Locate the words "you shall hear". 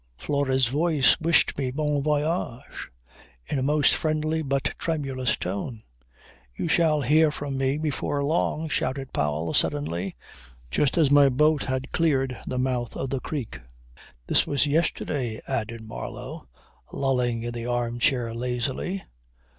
6.55-7.29